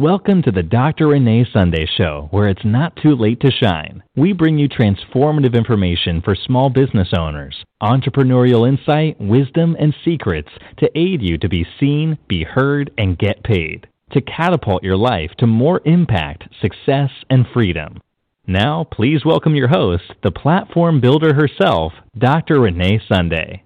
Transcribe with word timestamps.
Welcome 0.00 0.40
to 0.44 0.50
the 0.50 0.62
Dr. 0.62 1.08
Renee 1.08 1.44
Sunday 1.52 1.84
Show, 1.98 2.28
where 2.30 2.48
it's 2.48 2.64
not 2.64 2.96
too 2.96 3.14
late 3.14 3.38
to 3.40 3.50
shine. 3.50 4.02
We 4.16 4.32
bring 4.32 4.58
you 4.58 4.66
transformative 4.66 5.52
information 5.52 6.22
for 6.22 6.34
small 6.34 6.70
business 6.70 7.08
owners, 7.14 7.54
entrepreneurial 7.82 8.66
insight, 8.66 9.20
wisdom, 9.20 9.76
and 9.78 9.94
secrets 10.02 10.48
to 10.78 10.88
aid 10.98 11.20
you 11.20 11.36
to 11.36 11.50
be 11.50 11.66
seen, 11.78 12.16
be 12.28 12.44
heard, 12.44 12.90
and 12.96 13.18
get 13.18 13.44
paid, 13.44 13.88
to 14.12 14.22
catapult 14.22 14.82
your 14.82 14.96
life 14.96 15.32
to 15.36 15.46
more 15.46 15.82
impact, 15.84 16.44
success, 16.62 17.10
and 17.28 17.44
freedom. 17.52 18.00
Now, 18.46 18.84
please 18.90 19.26
welcome 19.26 19.54
your 19.54 19.68
host, 19.68 20.14
the 20.22 20.32
platform 20.32 21.02
builder 21.02 21.34
herself, 21.34 21.92
Dr. 22.16 22.60
Renee 22.60 23.02
Sunday. 23.06 23.62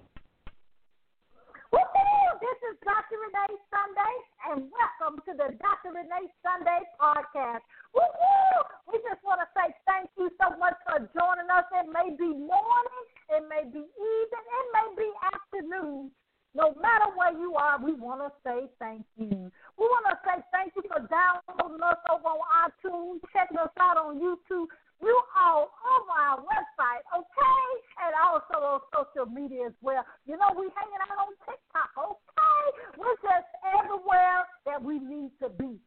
Woohoo! 1.71 2.39
This 2.41 2.59
is 2.73 2.77
Dr. 2.83 3.23
Renee 3.23 3.55
Sunday, 3.71 4.15
and 4.55 4.71
welcome 4.71 5.19
to 5.27 5.35
the 5.35 5.51
Dr. 5.59 5.91
Renee 5.91 6.31
Sunday 6.39 6.79
podcast. 6.95 7.59
Woohoo! 7.91 8.59
We 8.87 9.03
just 9.03 9.19
want 9.19 9.43
to 9.43 9.47
say 9.51 9.67
thank 9.83 10.07
you 10.15 10.31
so 10.39 10.55
much 10.55 10.79
for 10.87 11.03
joining 11.11 11.51
us. 11.51 11.67
It 11.75 11.91
may 11.91 12.15
be 12.15 12.31
morning, 12.31 13.03
it 13.35 13.43
may 13.51 13.67
be 13.67 13.83
evening, 13.83 14.47
it 14.47 14.67
may 14.71 14.87
be 14.95 15.09
afternoon. 15.27 16.07
No 16.55 16.71
matter 16.79 17.11
where 17.19 17.35
you 17.35 17.59
are, 17.59 17.83
we 17.83 17.99
want 17.99 18.23
to 18.23 18.31
say 18.47 18.71
thank 18.79 19.03
you. 19.19 19.51
We 19.75 19.85
want 19.91 20.07
to 20.07 20.15
say 20.23 20.39
thank 20.55 20.71
you 20.79 20.87
for 20.87 21.03
downloading 21.03 21.83
us 21.83 21.99
over 22.07 22.31
on 22.31 22.39
iTunes, 22.63 23.19
checking 23.35 23.59
us 23.59 23.75
out 23.75 23.99
on 23.99 24.23
YouTube. 24.23 24.71
You 25.03 25.19
all 25.35 25.67
over 25.67 26.15
our 26.15 26.39
website, 26.39 27.03
okay? 27.11 27.67
And 28.07 28.15
also 28.15 28.55
on 28.63 28.79
social 28.95 29.27
media 29.27 29.67
as 29.67 29.77
well. 29.83 30.07
You 30.23 30.39
know, 30.39 30.55
we 30.55 30.71
hanging 30.71 31.03
out 31.11 31.27
on 31.27 31.35
TikTok, 31.43 31.91
okay? 31.99 32.63
We're 32.95 33.19
just 33.19 33.51
everywhere 33.75 34.47
that 34.65 34.81
we 34.81 34.99
need 34.99 35.31
to 35.43 35.49
be. 35.49 35.77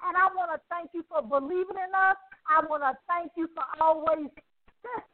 And 0.00 0.16
I 0.30 0.36
want 0.38 0.54
to 0.54 0.62
thank 0.70 0.94
you 0.94 1.02
for 1.10 1.26
believing 1.26 1.74
in 1.74 1.90
us. 1.90 2.14
I 2.46 2.62
want 2.62 2.86
to 2.86 2.94
thank 3.10 3.34
you 3.34 3.50
for 3.50 3.66
always 3.82 4.30
just 4.78 5.10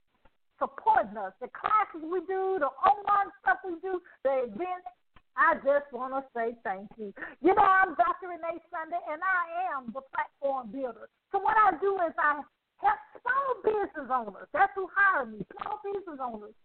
supporting 0.61 1.17
us. 1.17 1.33
The 1.41 1.49
classes 1.57 2.05
we 2.05 2.21
do, 2.29 2.61
the 2.61 2.69
online 2.85 3.33
stuff 3.41 3.65
we 3.65 3.81
do, 3.81 4.05
the 4.25 4.45
events. 4.45 4.93
I 5.37 5.57
just 5.65 5.89
want 5.93 6.13
to 6.17 6.25
say 6.37 6.57
thank 6.65 6.89
you. 6.97 7.13
You 7.41 7.53
know, 7.57 7.65
I'm 7.65 7.97
Dr. 7.97 8.29
Renee 8.29 8.61
Sunday, 8.73 9.01
and 9.09 9.21
I 9.21 9.73
am 9.77 9.93
the 9.93 10.01
platform 10.13 10.73
builder. 10.73 11.09
So 11.33 11.41
what 11.41 11.57
I 11.57 11.77
do 11.81 11.97
is 12.09 12.13
I 12.17 12.41
help 12.81 13.01
small 13.21 13.49
business 13.65 14.09
owners. 14.09 14.49
That's 14.53 14.73
who 14.77 14.89
hire 14.93 15.25
me, 15.25 15.45
small 15.57 15.81
business 15.85 16.21
owners. 16.21 16.57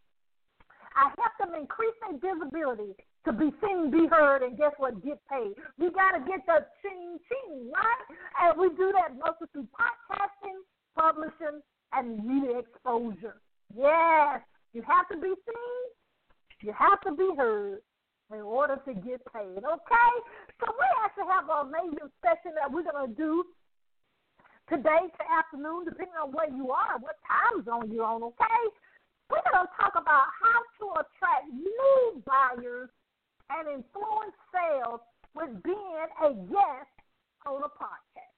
I 0.95 1.11
help 1.17 1.33
them 1.39 1.59
increase 1.59 1.95
their 2.01 2.17
visibility 2.19 2.93
to 3.25 3.31
be 3.31 3.51
seen, 3.61 3.91
be 3.91 4.07
heard, 4.07 4.41
and 4.41 4.57
guess 4.57 4.73
what? 4.77 5.03
Get 5.03 5.19
paid. 5.31 5.53
We 5.77 5.91
got 5.91 6.17
to 6.17 6.19
get 6.25 6.45
the 6.45 6.65
ching 6.81 7.17
ching, 7.29 7.71
right? 7.71 8.05
And 8.43 8.59
we 8.59 8.69
do 8.75 8.91
that 8.93 9.15
mostly 9.15 9.47
through 9.53 9.67
podcasting, 9.71 10.59
publishing, 10.97 11.61
and 11.93 12.23
media 12.25 12.59
exposure. 12.59 13.37
Yes, 13.75 14.41
you 14.73 14.81
have 14.87 15.07
to 15.09 15.17
be 15.17 15.29
seen, 15.29 15.81
you 16.61 16.73
have 16.77 16.99
to 17.01 17.11
be 17.13 17.29
heard 17.37 17.79
in 18.33 18.41
order 18.41 18.79
to 18.87 18.93
get 18.93 19.21
paid, 19.31 19.59
okay? 19.63 20.13
So 20.59 20.71
we 20.71 20.85
actually 21.03 21.27
have 21.29 21.45
an 21.49 21.67
amazing 21.67 22.11
session 22.23 22.55
that 22.55 22.71
we're 22.71 22.83
going 22.83 23.07
to 23.07 23.15
do 23.15 23.43
today 24.69 25.11
to 25.11 25.23
afternoon, 25.37 25.85
depending 25.85 26.15
on 26.21 26.31
where 26.31 26.49
you 26.49 26.71
are, 26.71 26.97
what 26.99 27.15
time 27.27 27.63
zone 27.65 27.91
you're 27.91 28.05
on, 28.05 28.23
okay? 28.23 28.63
We're 29.31 29.47
going 29.47 29.63
to 29.63 29.73
talk 29.79 29.95
about 29.95 30.27
how 30.35 30.59
to 30.83 30.85
attract 31.07 31.47
new 31.55 32.19
buyers 32.27 32.91
and 33.47 33.79
influence 33.79 34.35
sales 34.51 34.99
with 35.31 35.55
being 35.63 36.07
a 36.19 36.35
guest 36.51 36.91
on 37.47 37.63
a 37.63 37.71
podcast. 37.71 38.35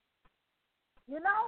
You 1.10 1.18
know? 1.18 1.42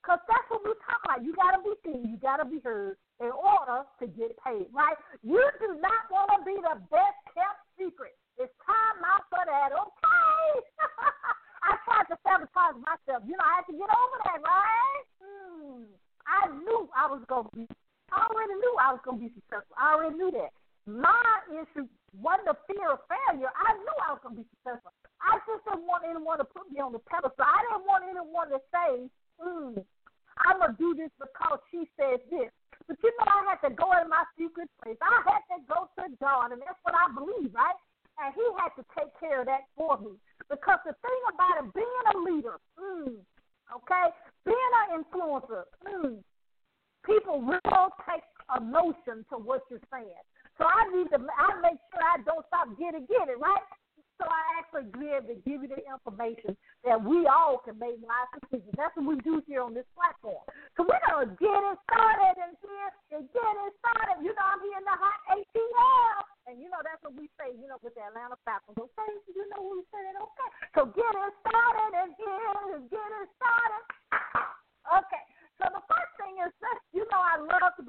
Because 0.00 0.20
that's 0.28 0.48
what 0.48 0.64
we 0.64 0.72
talk 0.84 1.00
about. 1.04 1.20
You 1.24 1.36
got 1.36 1.56
to 1.56 1.60
be 1.60 1.76
seen, 1.84 2.08
you 2.08 2.16
got 2.20 2.40
to 2.40 2.48
be 2.48 2.60
heard 2.64 2.96
in 3.20 3.32
order 3.32 3.84
to 4.00 4.04
get 4.08 4.32
paid, 4.40 4.68
right? 4.72 4.96
You 5.20 5.44
do 5.60 5.80
not 5.80 6.08
want 6.08 6.32
to 6.32 6.40
be 6.44 6.56
the 6.56 6.80
best 6.88 7.20
kept 7.36 7.60
secret. 7.76 8.16
It's 8.40 8.52
time 8.64 9.00
out 9.04 9.28
for 9.28 9.44
that, 9.44 9.76
okay? 9.76 10.48
I 11.68 11.76
tried 11.84 12.08
to 12.12 12.16
sabotage 12.20 12.80
myself. 12.80 13.24
You 13.24 13.36
know, 13.36 13.44
I 13.44 13.60
had 13.60 13.68
to 13.68 13.76
get 13.76 13.88
over 13.88 14.18
that, 14.28 14.40
right? 14.44 15.04
Hmm. 15.20 15.88
I 16.28 16.52
knew 16.52 16.88
I 16.92 17.06
was 17.08 17.24
going 17.28 17.48
to 17.48 17.52
be, 17.56 17.64
I 18.14 18.30
already 18.30 18.54
knew 18.62 18.74
I 18.78 18.94
was 18.94 19.02
going 19.02 19.18
to 19.18 19.24
be 19.26 19.32
successful. 19.34 19.74
I 19.74 19.98
already 19.98 20.14
knew 20.14 20.30
that. 20.38 20.54
My 20.86 21.26
issue 21.50 21.90
wasn't 22.14 22.46
the 22.46 22.58
fear 22.70 22.94
of 22.94 23.02
failure. 23.10 23.50
I 23.50 23.74
knew 23.74 23.96
I 24.06 24.14
was 24.14 24.22
going 24.22 24.38
to 24.38 24.40
be 24.44 24.48
successful. 24.54 24.94
I 25.18 25.40
just 25.48 25.64
didn't 25.66 25.88
want 25.88 26.06
anyone 26.06 26.38
to 26.38 26.46
put 26.46 26.70
me 26.70 26.78
on 26.78 26.92
the 26.94 27.02
pedestal. 27.08 27.42
I 27.42 27.58
didn't 27.66 27.88
want 27.88 28.04
anyone 28.06 28.52
to 28.52 28.60
say, 28.70 29.08
hmm, 29.40 29.80
I'm 30.44 30.60
going 30.60 30.76
to 30.76 30.78
do 30.78 30.90
this 30.94 31.10
because 31.18 31.58
she 31.72 31.88
said 31.96 32.22
this. 32.30 32.52
But 32.86 33.00
you 33.00 33.10
know, 33.16 33.26
I 33.26 33.40
had 33.48 33.64
to 33.64 33.72
go 33.72 33.88
in 33.96 34.12
my 34.12 34.22
secret 34.36 34.68
place. 34.82 35.00
I 35.00 35.24
had 35.24 35.42
to 35.56 35.58
go 35.64 35.88
to 35.96 36.04
God, 36.20 36.52
and 36.52 36.60
that's 36.60 36.78
what 36.84 36.92
I 36.92 37.08
believe, 37.16 37.54
right? 37.56 37.78
And 38.20 38.34
He 38.36 38.44
had 38.60 38.76
to 38.76 38.84
take 38.92 39.08
care 39.16 39.40
of 39.40 39.48
that 39.48 39.64
for 39.72 39.96
me. 39.98 40.20
Because 40.52 40.84
the 40.84 40.92
thing 41.00 41.20
about 41.32 41.64
it, 41.64 41.72
being 41.72 42.04
a 42.12 42.16
leader, 42.20 42.60
mm, 42.76 43.16
okay, 43.72 44.06
being 44.44 44.72
an 44.84 45.00
influencer, 45.00 45.64
mm, 45.88 46.20
people 47.06 47.40
will 47.40 47.88
take 48.08 48.24
a 48.50 48.60
notion 48.60 49.24
to 49.30 49.36
what 49.38 49.62
you're 49.70 49.84
saying. 49.92 50.24
So 50.58 50.64
I 50.64 50.86
need 50.94 51.10
to, 51.10 51.18
I 51.18 51.60
make 51.60 51.78
sure 51.90 52.02
I 52.02 52.22
don't 52.22 52.44
stop 52.46 52.70
getting 52.78 53.06
get 53.06 53.28
it, 53.28 53.38
right? 53.40 53.64
So 54.14 54.30
I 54.30 54.42
actually 54.62 54.86
give 54.94 55.26
to 55.26 55.34
give 55.42 55.66
you 55.66 55.70
the 55.70 55.82
information 55.82 56.54
that 56.86 57.02
we 57.02 57.26
all 57.26 57.58
can 57.58 57.74
make 57.82 57.98
wise 57.98 58.30
decisions. 58.38 58.70
That's 58.78 58.94
what 58.94 59.10
we 59.10 59.18
do 59.26 59.42
here 59.42 59.58
on 59.58 59.74
this 59.74 59.88
platform. 59.90 60.38
So 60.78 60.86
we're 60.86 61.02
gonna 61.10 61.34
get 61.34 61.50
it 61.50 61.78
started 61.90 62.34
and 62.38 62.54
here 62.62 62.90
and 63.10 63.26
get 63.34 63.54
it 63.66 63.72
started. 63.82 64.22
You 64.22 64.30
know, 64.30 64.46
I'm 64.46 64.62
here 64.62 64.78
in 64.78 64.86
the 64.86 64.94
hot 64.94 65.18
ATL. 65.34 66.18
And 66.46 66.62
you 66.62 66.70
know 66.70 66.78
that's 66.86 67.02
what 67.02 67.18
we 67.18 67.26
say, 67.40 67.58
you 67.58 67.66
know, 67.66 67.80
with 67.82 67.98
the 67.98 68.06
Atlanta 68.06 68.38
Falcons. 68.46 68.78
Okay, 68.78 69.10
you 69.34 69.48
know 69.50 69.66
we 69.66 69.82
say 69.90 69.98
that. 70.06 70.14
Okay, 70.14 70.50
so 70.78 70.80
get 70.94 71.10
it 71.10 71.32
started 71.42 71.90
and 72.06 72.10
here 72.14 72.54
and 72.78 72.86
get 72.86 73.10
it 73.18 73.28
started. 73.34 73.82
Okay, 74.94 75.24
so 75.58 75.72
the 75.72 75.82
first 75.88 76.12
thing 76.20 76.36
is 76.44 76.52
just, 76.60 76.82
you 76.92 77.08
know, 77.08 77.18
I 77.18 77.40
love 77.40 77.72
to 77.78 77.84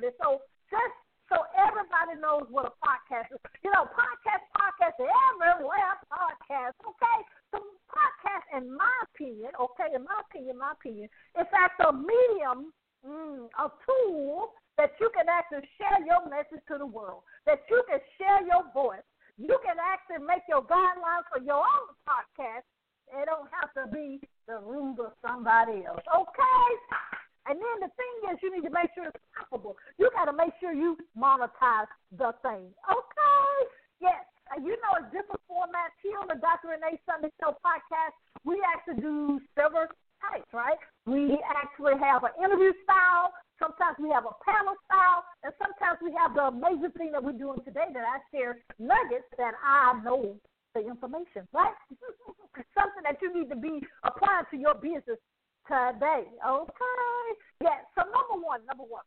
clarity. 0.00 0.16
So 0.22 0.40
just 0.72 0.96
so 1.28 1.36
everybody 1.54 2.18
knows 2.18 2.50
what 2.50 2.66
a 2.66 2.74
podcast 2.82 3.30
is. 3.30 3.38
You 3.62 3.70
know, 3.70 3.86
podcast, 3.94 4.42
podcast, 4.50 4.98
everywhere 4.98 5.94
podcast, 6.10 6.74
okay? 6.82 7.18
So 7.54 7.62
podcast, 7.86 8.44
in 8.58 8.74
my 8.74 8.90
opinion, 9.14 9.52
okay, 9.60 9.94
in 9.94 10.02
my 10.02 10.18
opinion, 10.26 10.58
my 10.58 10.72
opinion, 10.72 11.08
it's 11.38 11.50
actually 11.54 11.86
a 11.86 11.94
medium, 11.94 12.72
mm, 13.06 13.46
a 13.46 13.66
tool 13.86 14.50
that 14.78 14.90
you 14.98 15.10
can 15.14 15.30
actually 15.30 15.68
share 15.78 16.02
your 16.02 16.26
message 16.26 16.64
to 16.66 16.78
the 16.78 16.86
world, 16.86 17.22
that 17.46 17.62
you 17.70 17.82
can 17.86 18.00
share 18.18 18.42
your 18.46 18.66
voice. 18.74 19.06
You 19.38 19.56
can 19.64 19.78
actually 19.78 20.26
make 20.26 20.42
your 20.48 20.66
guidelines 20.66 21.24
for 21.30 21.40
your 21.40 21.62
own 21.62 21.94
podcast. 22.02 22.66
It 23.10 23.26
don't 23.26 23.48
have 23.54 23.70
to 23.78 23.90
be 23.94 24.20
the 24.46 24.58
rules 24.58 24.98
of 24.98 25.12
somebody 25.22 25.86
else, 25.86 26.02
okay? 26.10 26.66
And 27.48 27.56
then 27.56 27.76
the 27.80 27.92
thing 27.96 28.14
is, 28.28 28.36
you 28.42 28.52
need 28.52 28.66
to 28.68 28.74
make 28.74 28.92
sure 28.92 29.08
it's 29.08 29.16
profitable. 29.32 29.76
You 29.96 30.10
got 30.12 30.28
to 30.28 30.36
make 30.36 30.52
sure 30.60 30.72
you 30.72 30.98
monetize 31.16 31.88
the 32.12 32.36
thing. 32.44 32.68
Okay? 32.84 33.54
Yes. 34.00 34.24
You 34.58 34.74
know, 34.82 34.92
it's 34.98 35.14
different 35.14 35.40
formats 35.46 35.94
here 36.02 36.18
on 36.18 36.26
the 36.26 36.36
Dr. 36.36 36.74
Renee 36.74 36.98
Sunday 37.06 37.30
Show 37.38 37.54
podcast. 37.62 38.18
We 38.42 38.58
actually 38.66 39.00
do 39.00 39.38
several 39.54 39.86
types, 40.18 40.50
right? 40.52 40.76
We 41.06 41.38
actually 41.46 41.96
have 42.02 42.26
an 42.26 42.34
interview 42.36 42.74
style. 42.82 43.30
Sometimes 43.62 43.96
we 44.02 44.10
have 44.10 44.26
a 44.26 44.34
panel 44.42 44.74
style. 44.90 45.22
And 45.46 45.54
sometimes 45.56 46.02
we 46.02 46.10
have 46.18 46.34
the 46.34 46.50
amazing 46.50 46.92
thing 46.98 47.14
that 47.14 47.22
we're 47.22 47.38
doing 47.38 47.62
today 47.64 47.88
that 47.94 48.04
I 48.04 48.18
share 48.34 48.58
nuggets 48.82 49.30
that 49.38 49.54
I 49.62 49.96
know 50.02 50.36
the 50.74 50.82
information, 50.86 51.46
right? 51.54 51.74
Something 52.76 53.04
that 53.06 53.22
you 53.22 53.30
need 53.32 53.48
to 53.50 53.56
be 53.56 53.80
applying 54.02 54.46
to 54.50 54.56
your 54.58 54.74
business 54.74 55.18
today. 55.70 56.26
Okay. 56.42 57.26
Yeah. 57.62 57.86
So 57.94 58.02
number 58.10 58.42
one, 58.42 58.66
number 58.66 58.82
one, 58.82 59.06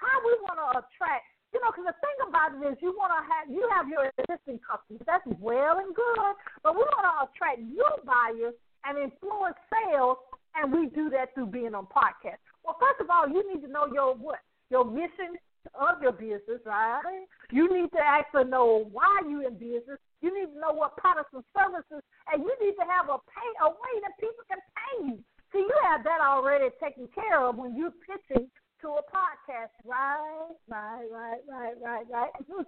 how 0.00 0.16
we 0.24 0.32
want 0.48 0.56
to 0.56 0.80
attract. 0.80 1.28
You 1.52 1.62
know, 1.62 1.70
because 1.70 1.86
the 1.86 1.98
thing 2.02 2.18
about 2.26 2.50
it 2.56 2.66
is, 2.66 2.74
you 2.82 2.90
want 2.98 3.14
to 3.14 3.22
have 3.22 3.46
you 3.46 3.62
have 3.70 3.86
your 3.86 4.10
existing 4.10 4.58
customers. 4.64 5.04
That's 5.06 5.22
well 5.38 5.78
and 5.78 5.94
good, 5.94 6.34
but 6.64 6.74
we 6.74 6.82
want 6.82 7.06
to 7.06 7.14
attract 7.30 7.62
new 7.62 7.92
buyers 8.02 8.56
and 8.82 8.98
influence 8.98 9.54
sales, 9.70 10.18
and 10.58 10.72
we 10.72 10.90
do 10.90 11.12
that 11.14 11.30
through 11.36 11.54
being 11.54 11.76
on 11.76 11.86
podcasts. 11.86 12.42
Well, 12.64 12.74
first 12.80 12.98
of 12.98 13.06
all, 13.06 13.28
you 13.28 13.44
need 13.46 13.62
to 13.62 13.70
know 13.70 13.86
your 13.86 14.16
what 14.16 14.42
your 14.66 14.82
mission 14.82 15.38
of 15.78 16.02
your 16.02 16.12
business, 16.12 16.58
right? 16.66 17.24
You 17.52 17.70
need 17.70 17.92
to 17.92 18.02
actually 18.02 18.50
know 18.50 18.88
why 18.90 19.22
you 19.28 19.46
in 19.46 19.54
business. 19.54 20.02
You 20.20 20.34
need 20.34 20.52
to 20.54 20.58
know 20.58 20.72
what 20.72 20.96
products 20.96 21.30
and 21.34 21.44
services, 21.54 22.02
and 22.32 22.42
you 22.42 22.52
need 22.58 22.74
to 22.82 22.86
have 22.88 23.06
a 23.08 23.18
pay 23.30 23.50
a 23.62 23.68
way 23.70 23.94
that 24.02 24.18
people 24.18 24.42
can 24.50 24.58
pay 24.74 25.14
you. 25.14 25.18
See, 25.54 25.60
you 25.60 25.78
have 25.86 26.02
that 26.02 26.18
already 26.20 26.66
taken 26.82 27.06
care 27.14 27.38
of 27.38 27.54
when 27.54 27.76
you're 27.76 27.94
pitching 28.02 28.50
to 28.82 28.88
a 28.98 29.02
podcast. 29.06 29.70
Right, 29.86 30.50
right, 30.66 31.06
right, 31.06 31.38
right, 31.46 31.74
right, 31.80 32.06
right. 32.10 32.32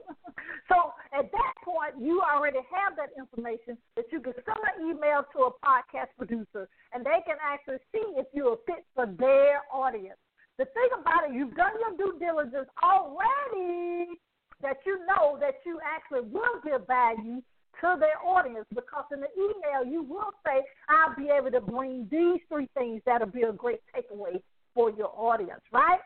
so 0.70 0.94
at 1.10 1.26
that 1.32 1.54
point, 1.64 1.98
you 1.98 2.22
already 2.22 2.62
have 2.70 2.94
that 2.94 3.10
information 3.18 3.76
that 3.96 4.06
you 4.12 4.20
can 4.20 4.34
send 4.34 4.62
an 4.62 4.86
email 4.86 5.26
to 5.34 5.50
a 5.50 5.52
podcast 5.66 6.14
producer, 6.16 6.68
and 6.94 7.04
they 7.04 7.18
can 7.26 7.42
actually 7.42 7.82
see 7.90 8.06
if 8.14 8.26
you're 8.32 8.54
a 8.54 8.62
fit 8.70 8.86
for 8.94 9.06
their 9.18 9.66
audience. 9.74 10.22
The 10.56 10.66
thing 10.66 10.88
about 10.94 11.28
it, 11.28 11.34
you've 11.34 11.56
done 11.56 11.74
your 11.82 11.98
due 11.98 12.18
diligence 12.20 12.70
already 12.86 14.14
that 14.62 14.78
you 14.86 15.04
know 15.10 15.36
that 15.40 15.58
you 15.66 15.80
actually 15.82 16.30
will 16.30 16.62
give 16.62 16.86
value 16.86 17.42
to 17.80 17.96
their 17.98 18.18
audience 18.24 18.66
because 18.74 19.04
in 19.12 19.20
the 19.20 19.32
email 19.36 19.84
you 19.84 20.02
will 20.02 20.32
say, 20.44 20.64
I'll 20.88 21.14
be 21.16 21.30
able 21.30 21.50
to 21.50 21.60
bring 21.60 22.08
these 22.10 22.40
three 22.48 22.68
things 22.76 23.02
that'll 23.06 23.28
be 23.28 23.42
a 23.42 23.52
great 23.52 23.80
takeaway 23.94 24.40
for 24.74 24.90
your 24.90 25.12
audience, 25.16 25.62
right? 25.72 26.00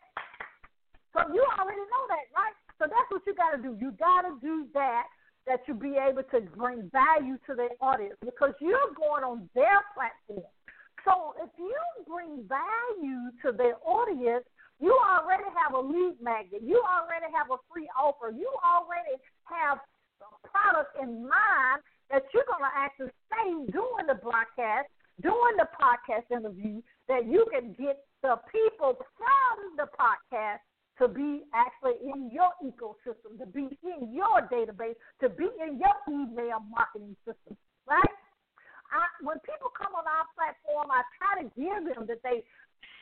So 1.12 1.20
you 1.34 1.44
already 1.58 1.82
know 1.90 2.04
that, 2.08 2.26
right? 2.34 2.54
So 2.78 2.86
that's 2.86 3.10
what 3.10 3.22
you 3.26 3.34
got 3.34 3.56
to 3.56 3.62
do. 3.62 3.76
You 3.78 3.92
got 3.98 4.22
to 4.22 4.38
do 4.40 4.66
that, 4.74 5.04
that 5.46 5.60
you 5.66 5.74
be 5.74 5.98
able 5.98 6.22
to 6.30 6.40
bring 6.56 6.90
value 6.90 7.36
to 7.46 7.54
their 7.54 7.74
audience 7.80 8.16
because 8.24 8.54
you're 8.60 8.94
going 8.96 9.24
on 9.24 9.50
their 9.54 9.82
platform. 9.94 10.46
So 11.04 11.34
if 11.42 11.50
you 11.58 11.76
bring 12.06 12.46
value 12.46 13.32
to 13.42 13.52
their 13.56 13.76
audience, 13.84 14.44
you 14.80 14.96
already 14.96 15.48
have 15.60 15.74
a 15.74 15.80
lead 15.80 16.16
magnet. 16.22 16.62
You 16.64 16.80
already 16.88 17.28
have 17.36 17.50
a 17.52 17.60
free 17.72 17.88
offer. 17.92 18.32
You 18.32 18.48
already 18.64 19.20
have 19.44 19.78
product 20.50 20.92
in 21.02 21.22
mind 21.22 21.80
that 22.10 22.26
you're 22.34 22.46
going 22.46 22.66
to 22.66 22.74
actually 22.74 23.14
say 23.30 23.46
during 23.70 24.06
the 24.06 24.18
broadcast, 24.18 24.90
during 25.22 25.56
the 25.56 25.68
podcast 25.78 26.26
interview, 26.34 26.82
that 27.08 27.26
you 27.26 27.46
can 27.54 27.74
get 27.78 28.02
the 28.22 28.36
people 28.50 28.98
from 29.16 29.54
the 29.78 29.86
podcast 29.94 30.60
to 31.00 31.08
be 31.08 31.48
actually 31.56 31.96
in 32.04 32.28
your 32.28 32.52
ecosystem, 32.60 33.38
to 33.40 33.46
be 33.46 33.72
in 33.82 34.12
your 34.12 34.44
database, 34.52 34.98
to 35.20 35.28
be 35.30 35.48
in 35.64 35.80
your 35.80 35.96
email 36.08 36.60
marketing 36.68 37.16
system, 37.24 37.56
right? 37.88 38.16
I, 38.92 39.06
when 39.22 39.38
people 39.46 39.72
come 39.72 39.94
on 39.96 40.04
our 40.04 40.26
platform, 40.36 40.90
I 40.92 41.00
try 41.16 41.40
to 41.40 41.46
give 41.56 41.80
them 41.88 42.04
that 42.10 42.20
they 42.20 42.44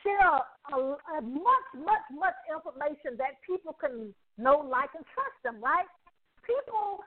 share 0.05 0.39
a, 0.71 0.77
a 0.95 1.17
much, 1.19 1.67
much, 1.75 2.05
much 2.13 2.37
information 2.47 3.17
that 3.17 3.41
people 3.43 3.75
can 3.75 4.13
know, 4.37 4.63
like, 4.63 4.93
and 4.95 5.03
trust 5.11 5.35
them, 5.43 5.59
right? 5.59 5.89
People 6.45 7.03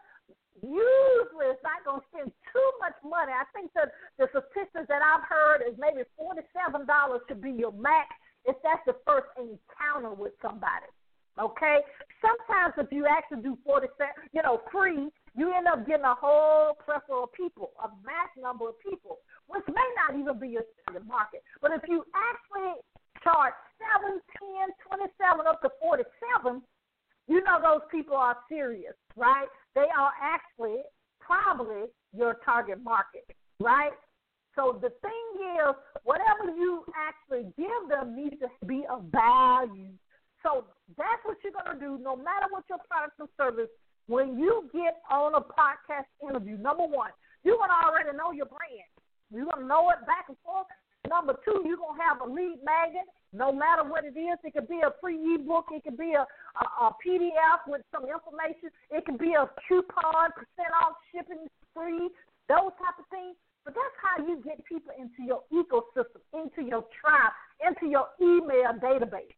usually 0.61 1.49
is 1.51 1.63
not 1.65 1.83
going 1.83 2.01
to 2.01 2.07
spend 2.13 2.29
too 2.53 2.69
much 2.79 2.97
money. 3.03 3.33
I 3.33 3.49
think 3.57 3.73
that 3.75 3.91
the 4.19 4.29
statistics 4.31 4.87
that 4.89 5.03
I've 5.03 5.27
heard 5.27 5.65
is 5.65 5.75
maybe 5.79 6.07
$47 6.15 6.87
should 7.29 7.43
be 7.43 7.53
your 7.53 7.73
max 7.73 8.13
if 8.45 8.57
that's 8.63 8.83
the 8.87 8.97
first 9.07 9.27
encounter 9.39 10.13
with 10.15 10.33
somebody. 10.43 10.91
Okay? 11.41 11.81
Sometimes 12.21 12.75
if 12.77 12.93
you 12.93 13.07
actually 13.09 13.43
do 13.43 13.57
47, 13.65 13.89
you 14.33 14.43
know, 14.43 14.61
free, 14.71 15.09
you 15.33 15.49
end 15.49 15.67
up 15.67 15.87
getting 15.89 16.05
a 16.05 16.15
whole 16.15 16.77
plethora 16.85 17.25
of 17.25 17.33
people, 17.33 17.73
a 17.81 17.89
mass 18.05 18.29
number 18.37 18.69
of 18.69 18.77
people, 18.85 19.25
which 19.49 19.65
may 19.69 19.89
not 19.97 20.19
even 20.19 20.37
be 20.37 20.61
your 20.61 20.69
target 20.85 21.09
market. 21.09 21.41
But 21.65 21.73
if 21.73 21.83
you 21.89 22.05
actually 22.13 22.85
charge 23.25 23.57
7, 24.05 24.21
10, 24.21 24.69
27 24.93 25.49
up 25.49 25.63
to 25.65 25.71
47, 25.81 26.61
you 27.29 27.41
know 27.45 27.62
those 27.73 27.83
people 27.91 28.17
are 28.17 28.37
serious, 28.49 28.93
right? 29.17 29.49
They 29.75 29.89
are 29.97 30.13
actually 30.21 30.83
probably 31.21 31.89
your 32.13 32.37
target 32.45 32.83
market, 32.83 33.25
right? 33.61 33.93
So 34.55 34.79
the 34.83 34.91
thing 35.01 35.25
is, 35.57 35.75
whatever 36.05 36.53
you 36.53 36.85
actually 36.93 37.49
give 37.57 37.89
them 37.89 38.15
needs 38.15 38.37
to 38.41 38.67
be 38.67 38.85
of 38.91 39.05
value. 39.09 39.97
So 40.43 40.65
that's 40.99 41.23
what 41.25 41.39
you're 41.43 41.57
going 41.57 41.73
to 41.73 41.81
do, 41.81 42.03
no 42.03 42.17
matter 42.17 42.51
what 42.51 42.65
your 42.69 42.79
product 42.91 43.17
or 43.21 43.29
service 43.41 43.71
when 44.09 44.37
you 44.39 44.69
get 44.75 45.01
on 45.11 45.33
a 45.35 45.41
podcast 45.41 46.11
interview, 46.21 46.59
number 46.59 46.85
one, 46.85 47.11
you're 47.45 47.57
going 47.57 47.71
to 47.71 47.87
already 47.87 48.17
know 48.17 48.33
your 48.33 48.51
brand. 48.51 48.91
You're 49.33 49.47
going 49.47 49.63
to 49.63 49.67
know 49.67 49.89
it 49.91 50.05
back 50.05 50.27
and 50.29 50.37
forth. 50.45 50.67
Number 51.13 51.37
two, 51.45 51.61
you're 51.69 51.77
going 51.77 52.01
to 52.01 52.05
have 52.09 52.25
a 52.25 52.29
lead 52.29 52.65
magnet, 52.65 53.05
no 53.37 53.53
matter 53.53 53.85
what 53.85 54.09
it 54.09 54.17
is. 54.17 54.41
It 54.41 54.57
could 54.57 54.65
be 54.65 54.81
a 54.81 54.97
free 54.97 55.21
ebook. 55.37 55.69
It 55.69 55.85
could 55.85 56.01
be 56.01 56.17
a, 56.17 56.25
a, 56.25 56.65
a 56.89 56.97
PDF 57.05 57.69
with 57.69 57.85
some 57.93 58.09
information. 58.09 58.73
It 58.89 59.05
could 59.05 59.21
be 59.21 59.37
a 59.37 59.45
coupon, 59.69 60.33
percent 60.33 60.73
off 60.73 60.97
shipping 61.13 61.45
free, 61.77 62.09
those 62.49 62.73
type 62.81 62.97
of 62.97 63.05
things. 63.13 63.37
But 63.69 63.77
that's 63.77 63.97
how 64.01 64.25
you 64.25 64.41
get 64.41 64.65
people 64.65 64.97
into 64.97 65.21
your 65.21 65.45
ecosystem, 65.53 66.25
into 66.33 66.65
your 66.65 66.89
tribe, 66.97 67.37
into 67.61 67.93
your 67.93 68.09
email 68.17 68.73
database. 68.81 69.37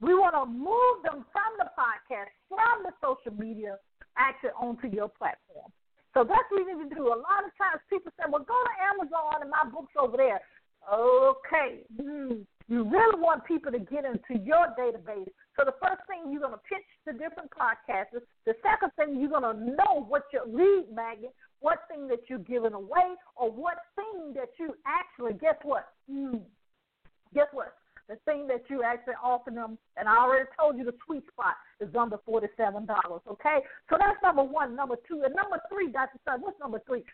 We 0.00 0.16
want 0.16 0.32
to 0.34 0.48
move 0.48 1.04
them 1.04 1.28
from 1.28 1.50
the 1.60 1.68
podcast, 1.76 2.32
from 2.48 2.88
the 2.88 2.90
social 3.04 3.36
media, 3.36 3.76
actually 4.16 4.56
onto 4.56 4.88
your 4.88 5.12
platform. 5.12 5.70
So 6.16 6.24
that's 6.24 6.44
what 6.50 6.64
you 6.64 6.72
need 6.72 6.88
to 6.88 6.96
do. 6.96 7.06
A 7.08 7.20
lot 7.20 7.44
of 7.44 7.52
times 7.60 7.84
people 7.88 8.12
say, 8.16 8.26
well, 8.28 8.44
go 8.44 8.56
to 8.56 8.74
Amazon 8.96 9.44
and 9.44 9.48
my 9.52 9.64
book's 9.68 9.92
over 9.96 10.16
there. 10.16 10.40
Okay. 10.90 11.84
Mm. 12.00 12.46
You 12.68 12.84
really 12.84 13.20
want 13.20 13.44
people 13.44 13.72
to 13.72 13.78
get 13.78 14.04
into 14.04 14.42
your 14.42 14.68
database. 14.78 15.28
So 15.58 15.64
the 15.64 15.74
first 15.82 16.00
thing 16.08 16.32
you're 16.32 16.40
going 16.40 16.54
to 16.54 16.60
pitch 16.68 16.86
to 17.06 17.12
different 17.12 17.50
podcasters. 17.50 18.22
The 18.46 18.54
second 18.62 18.92
thing 18.96 19.20
you're 19.20 19.28
going 19.28 19.42
to 19.42 19.76
know 19.76 20.06
what 20.08 20.24
your 20.32 20.46
lead 20.46 20.86
magnet, 20.94 21.34
what 21.60 21.80
thing 21.90 22.08
that 22.08 22.20
you're 22.28 22.38
giving 22.38 22.72
away, 22.72 23.14
or 23.36 23.50
what 23.50 23.78
thing 23.94 24.32
that 24.34 24.50
you 24.58 24.74
actually, 24.86 25.34
guess 25.34 25.56
what? 25.62 25.88
Mm. 26.10 26.40
Guess 27.34 27.48
what? 27.52 27.74
the 28.08 28.16
thing 28.24 28.46
that 28.46 28.62
you 28.68 28.82
actually 28.82 29.14
offer 29.22 29.50
them, 29.50 29.78
and 29.96 30.08
I 30.08 30.16
already 30.18 30.48
told 30.58 30.76
you 30.76 30.84
the 30.84 30.94
sweet 31.06 31.24
spot 31.32 31.54
is 31.80 31.88
under 31.96 32.18
forty-seven 32.26 32.86
dollars. 32.86 33.22
Okay, 33.28 33.60
so 33.88 33.96
that's 33.98 34.20
number 34.22 34.42
one. 34.42 34.76
Number 34.76 34.96
two, 35.08 35.22
and 35.24 35.34
number 35.34 35.60
three, 35.70 35.90
Doctor 35.90 36.18
Sun. 36.26 36.40
What's 36.40 36.58
number 36.60 36.80
three? 36.86 37.04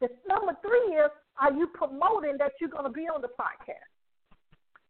The 0.00 0.08
number 0.28 0.56
three 0.62 0.94
is: 0.94 1.10
Are 1.40 1.52
you 1.52 1.66
promoting 1.74 2.36
that 2.38 2.52
you're 2.60 2.70
going 2.70 2.84
to 2.84 2.90
be 2.90 3.02
on 3.02 3.22
the 3.22 3.28
podcast? 3.28 3.90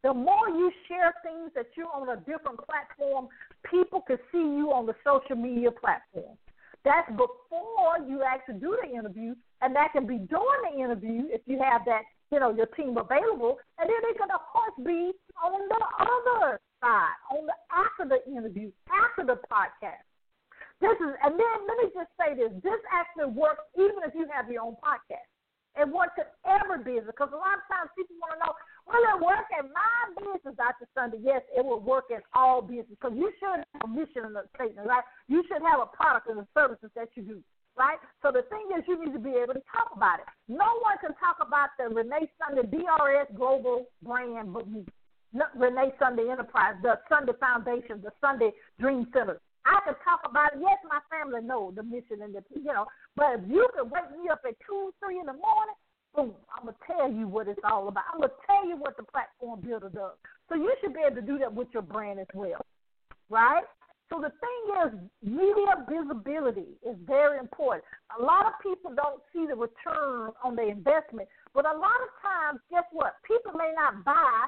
The 0.02 0.12
more 0.12 0.49
you 0.49 0.70
share 0.87 1.14
things 1.25 1.50
that 1.55 1.67
you're 1.76 1.88
on 1.88 2.11
a 2.11 2.17
different 2.20 2.61
platform, 2.61 3.29
people 3.70 4.02
can 4.06 4.19
see 4.31 4.38
you 4.38 4.70
on 4.70 4.85
the 4.85 4.94
social 5.02 5.37
media 5.37 5.70
platform. 5.70 6.37
That's 6.85 7.08
before 7.11 8.05
you 8.06 8.23
actually 8.23 8.61
do 8.61 8.76
the 8.82 8.93
interview, 8.93 9.35
and 9.62 9.75
that 9.75 9.93
can 9.93 10.06
be 10.06 10.19
during 10.19 10.61
the 10.69 10.85
interview 10.85 11.25
if 11.32 11.41
you 11.46 11.58
have 11.64 11.87
that 11.87 12.02
you 12.35 12.41
know, 12.41 12.55
your 12.55 12.67
team 12.75 12.97
available, 12.97 13.58
and 13.79 13.88
then 13.88 14.00
they 14.02 14.19
can 14.19 14.31
of 14.35 14.43
course 14.50 14.75
be 14.82 15.12
on 15.38 15.61
the 15.69 15.82
other 16.02 16.58
side, 16.81 17.19
on 17.31 17.47
the 17.47 17.56
after 17.70 18.08
the 18.08 18.20
interview, 18.26 18.70
after 18.90 19.25
the 19.25 19.38
podcast. 19.47 20.02
This 20.81 20.99
is, 20.99 21.14
and 21.23 21.38
then 21.38 21.56
let 21.69 21.76
me 21.79 21.87
just 21.94 22.11
say 22.19 22.35
this: 22.35 22.50
this 22.62 22.81
actually 22.90 23.31
works 23.32 23.62
even 23.76 24.02
if 24.02 24.14
you 24.14 24.26
have 24.32 24.50
your 24.50 24.62
own 24.62 24.76
podcast. 24.82 25.31
It 25.75 25.91
works 25.91 26.15
in 26.19 26.29
every 26.47 26.87
business 26.87 27.11
because 27.11 27.35
a 27.35 27.41
lot 27.41 27.59
of 27.59 27.67
times 27.67 27.91
people 27.99 28.15
want 28.23 28.38
to 28.38 28.41
know, 28.47 28.55
will 28.87 29.03
it 29.03 29.19
work 29.19 29.50
in 29.59 29.66
my 29.75 29.99
business, 30.14 30.54
Dr. 30.54 30.87
Sunday? 30.95 31.19
Yes, 31.19 31.43
it 31.50 31.64
will 31.64 31.83
work 31.83 32.14
in 32.14 32.23
all 32.35 32.62
business 32.62 32.95
because 32.95 33.19
you 33.19 33.31
should 33.43 33.66
have 33.66 33.83
a 33.83 33.90
mission 33.90 34.23
and 34.23 34.38
a 34.38 34.47
statement, 34.54 34.87
right? 34.87 35.02
You 35.26 35.43
should 35.50 35.62
have 35.66 35.83
a 35.83 35.90
product 35.90 36.31
and 36.31 36.38
the 36.38 36.47
services 36.54 36.90
that 36.95 37.11
you 37.19 37.23
do 37.23 37.43
right? 37.76 37.99
So 38.23 38.31
the 38.31 38.43
thing 38.54 38.71
is, 38.78 38.85
you 38.87 38.95
need 39.04 39.12
to 39.12 39.19
be 39.19 39.35
able 39.35 39.54
to 39.54 39.62
talk 39.66 39.90
about 39.95 40.21
it. 40.21 40.26
No 40.49 40.78
one 40.83 40.95
can 41.00 41.11
talk 41.19 41.43
about 41.45 41.71
the 41.78 41.93
Renee 41.93 42.31
Sunday 42.38 42.62
DRS 42.71 43.26
Global 43.37 43.87
brand 44.02 44.52
but 44.52 44.71
me. 44.71 44.85
Renee 45.57 45.93
Sunday 45.99 46.31
Enterprise, 46.31 46.75
the 46.83 46.99
Sunday 47.09 47.33
Foundation, 47.40 48.00
the 48.02 48.12
Sunday 48.21 48.52
Dream 48.78 49.07
Center. 49.12 49.40
I 49.66 49.80
can 49.85 49.94
talk 50.04 50.21
about 50.28 50.54
it. 50.54 50.61
Yes, 50.61 50.78
my 50.88 51.00
family 51.09 51.40
knows 51.40 51.75
the 51.75 51.83
mission 51.83 52.23
and 52.23 52.35
the 52.35 52.42
you 52.54 52.73
know, 52.73 52.87
but 53.16 53.40
if 53.40 53.40
you 53.49 53.66
can 53.75 53.88
wake 53.88 54.11
me 54.12 54.28
up 54.28 54.42
at 54.47 54.54
two, 54.66 54.92
three 55.00 55.18
in 55.18 55.26
the 55.26 55.33
morning, 55.33 55.78
boom, 56.14 56.33
I'm 56.52 56.66
gonna 56.66 56.76
tell 56.87 57.11
you 57.11 57.26
what 57.26 57.49
it's 57.49 57.61
all 57.64 57.88
about. 57.88 58.04
I'm 58.12 58.21
gonna 58.21 58.33
tell 58.47 58.68
you 58.68 58.76
what 58.76 58.97
the 58.97 59.04
platform 59.04 59.61
builder 59.61 59.88
does. 59.88 60.16
So 60.49 60.54
you 60.54 60.73
should 60.80 60.94
be 60.94 61.00
able 61.00 61.16
to 61.16 61.23
do 61.23 61.38
that 61.38 61.52
with 61.52 61.68
your 61.73 61.83
brand 61.83 62.21
as 62.21 62.28
well, 62.35 62.64
right? 63.30 63.64
So 64.12 64.21
the 64.21 64.30
thing 64.37 64.62
is, 64.85 64.90
media 65.23 65.80
visibility 65.88 66.76
is 66.87 66.97
very 67.06 67.38
important. 67.38 67.85
A 68.18 68.23
lot 68.23 68.47
of 68.47 68.52
people 68.62 68.92
don't 68.94 69.23
see 69.33 69.47
the 69.49 69.56
return 69.56 70.30
on 70.44 70.54
their 70.54 70.68
investment, 70.68 71.28
but 71.54 71.64
a 71.64 71.73
lot 71.73 71.99
of 72.04 72.11
times, 72.21 72.61
guess 72.71 72.85
what? 72.92 73.16
People 73.26 73.52
may 73.56 73.73
not 73.75 74.04
buy 74.04 74.47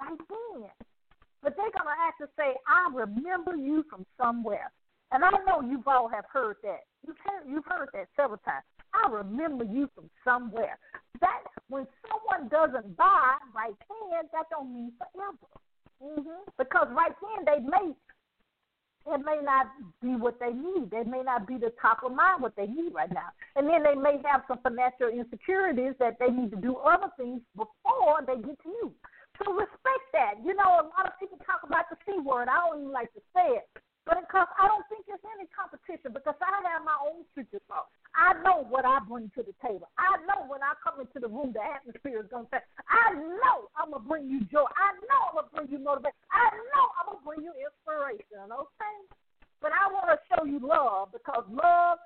right 0.00 0.18
then, 0.28 0.70
but 1.44 1.54
they're 1.56 1.70
gonna 1.70 1.94
have 1.96 2.16
to 2.18 2.28
say, 2.36 2.56
"I 2.66 2.88
remember 2.92 3.54
you 3.54 3.84
from 3.84 4.06
somewhere." 4.16 4.72
And 5.12 5.22
I 5.24 5.30
know 5.46 5.60
you've 5.60 5.86
all 5.86 6.08
have 6.08 6.24
heard 6.32 6.56
that. 6.62 6.84
You've 7.06 7.18
heard, 7.18 7.46
you've 7.46 7.66
heard 7.66 7.90
that 7.92 8.08
several 8.16 8.38
times. 8.38 8.64
I 8.94 9.08
remember 9.10 9.64
you 9.64 9.88
from 9.94 10.10
somewhere. 10.24 10.78
That 11.20 11.44
when 11.68 11.86
someone 12.08 12.48
doesn't 12.48 12.96
buy 12.96 13.36
right 13.54 13.76
then, 13.88 14.28
that 14.32 14.48
don't 14.50 14.74
mean 14.74 14.92
forever. 14.98 15.46
Mm-hmm. 16.02 16.50
Because 16.58 16.88
right 16.90 17.14
then 17.20 17.44
they 17.44 17.60
may 17.60 17.94
it 19.06 19.20
may 19.20 19.38
not 19.42 19.66
be 20.00 20.16
what 20.16 20.40
they 20.40 20.52
need. 20.52 20.90
They 20.90 21.04
may 21.04 21.22
not 21.22 21.46
be 21.46 21.58
the 21.58 21.72
top 21.80 22.02
of 22.02 22.12
mind 22.12 22.40
what 22.40 22.56
they 22.56 22.66
need 22.66 22.94
right 22.94 23.12
now. 23.12 23.28
And 23.54 23.68
then 23.68 23.82
they 23.82 23.94
may 23.94 24.18
have 24.24 24.42
some 24.48 24.58
financial 24.62 25.08
insecurities 25.08 25.92
that 25.98 26.16
they 26.18 26.30
need 26.30 26.50
to 26.52 26.56
do 26.56 26.76
other 26.76 27.08
things 27.18 27.42
before 27.54 28.24
they 28.26 28.36
get 28.36 28.56
to 28.62 28.68
you. 28.68 28.94
To 29.42 29.44
respect 29.50 30.04
that. 30.14 30.38
You 30.44 30.54
know, 30.54 30.82
a 30.82 30.86
lot 30.86 31.06
of 31.06 31.14
people 31.18 31.38
talk 31.42 31.66
about 31.66 31.90
the 31.90 31.96
C 32.06 32.18
word. 32.22 32.46
I 32.46 32.62
don't 32.62 32.86
even 32.86 32.92
like 32.94 33.10
to 33.14 33.22
say 33.34 33.58
it. 33.58 33.66
But 34.04 34.20
because 34.20 34.48
I 34.60 34.68
don't 34.68 34.84
think 34.92 35.08
it's 35.08 35.24
any 35.24 35.48
competition 35.48 36.12
because 36.12 36.36
I 36.36 36.60
have 36.68 36.84
my 36.84 36.96
own 37.00 37.24
secret 37.32 37.64
sauce. 37.64 37.88
I 38.12 38.36
know 38.44 38.68
what 38.68 38.84
I 38.84 39.00
bring 39.00 39.32
to 39.32 39.42
the 39.42 39.56
table. 39.64 39.88
I 39.96 40.20
know 40.28 40.44
when 40.44 40.60
I 40.60 40.76
come 40.84 41.00
into 41.00 41.24
the 41.24 41.26
room, 41.26 41.56
the 41.56 41.64
atmosphere 41.64 42.20
is 42.20 42.28
going 42.28 42.44
to 42.46 42.52
say, 42.52 42.62
I 42.84 43.16
know 43.16 43.72
I'm 43.80 43.96
going 43.96 44.04
to 44.04 44.08
bring 44.08 44.24
you 44.28 44.44
joy. 44.52 44.68
I 44.76 44.92
know 45.08 45.20
I'm 45.32 45.34
going 45.40 45.48
to 45.48 45.54
bring 45.56 45.68
you 45.72 45.80
motivation. 45.80 46.20
I 46.28 46.52
know 46.52 46.84
I'm 47.00 47.06
going 47.10 47.20
to 47.20 47.26
bring 47.26 47.40
you 47.48 47.52
inspiration, 47.56 48.44
okay? 48.52 48.96
But 49.64 49.72
I 49.72 49.88
want 49.88 50.12
to 50.12 50.20
show 50.28 50.44
you 50.44 50.60
love 50.60 51.16
because 51.16 51.48
love 51.48 51.96